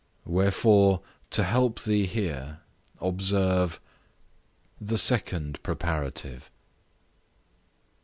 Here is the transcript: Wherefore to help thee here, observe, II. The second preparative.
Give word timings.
Wherefore 0.25 1.01
to 1.29 1.43
help 1.43 1.83
thee 1.83 2.07
here, 2.07 2.61
observe, 2.99 3.73
II. 4.81 4.87
The 4.87 4.97
second 4.97 5.61
preparative. 5.61 6.49